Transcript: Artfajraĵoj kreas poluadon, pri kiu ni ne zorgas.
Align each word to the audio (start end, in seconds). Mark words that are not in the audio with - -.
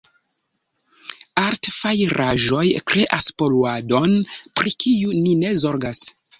Artfajraĵoj 1.41 2.65
kreas 2.93 3.29
poluadon, 3.43 4.19
pri 4.59 4.77
kiu 4.83 5.17
ni 5.23 5.39
ne 5.47 5.57
zorgas. 5.69 6.07